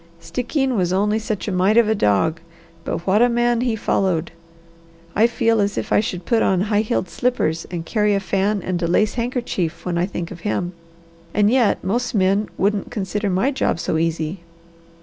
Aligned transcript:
Stickeen 0.19 0.75
was 0.75 0.91
only 0.91 1.19
such 1.19 1.47
a 1.47 1.51
mite 1.51 1.77
of 1.77 1.87
a 1.87 1.93
dog. 1.93 2.39
But 2.85 3.05
what 3.05 3.21
a 3.21 3.29
man 3.29 3.61
he 3.61 3.75
followed! 3.75 4.31
I 5.15 5.27
feel 5.27 5.61
as 5.61 5.77
if 5.77 5.93
I 5.93 5.99
should 5.99 6.25
put 6.25 6.41
on 6.41 6.61
high 6.61 6.81
heeled 6.81 7.07
slippers 7.07 7.67
and 7.69 7.85
carry 7.85 8.15
a 8.15 8.19
fan 8.19 8.63
and 8.63 8.81
a 8.81 8.87
lace 8.87 9.13
handkerchief 9.13 9.85
when 9.85 9.99
I 9.99 10.07
think 10.07 10.31
of 10.31 10.39
him. 10.39 10.73
And 11.35 11.51
yet, 11.51 11.83
most 11.83 12.15
men 12.15 12.49
wouldn't 12.57 12.89
consider 12.89 13.29
my 13.29 13.51
job 13.51 13.79
so 13.79 13.97
easy!" 13.99 14.39